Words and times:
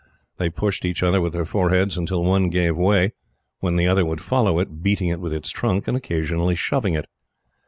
They 0.37 0.49
pushed 0.49 0.83
each 0.83 1.03
other 1.03 1.21
with 1.21 1.33
their 1.33 1.45
foreheads 1.45 1.95
until 1.95 2.23
one 2.23 2.49
gave 2.49 2.75
way, 2.75 3.13
when 3.59 3.75
the 3.75 3.85
other 3.87 4.03
would 4.03 4.19
follow 4.19 4.57
it, 4.57 4.81
beating 4.81 5.09
it 5.09 5.19
with 5.21 5.31
its 5.31 5.51
trunk, 5.51 5.87
and 5.87 5.95
occasionally 5.95 6.55
shoving 6.55 6.95
it. 6.95 7.05